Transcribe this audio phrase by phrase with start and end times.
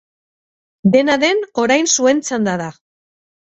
[0.95, 2.73] Dena den, orain zuen txanda da!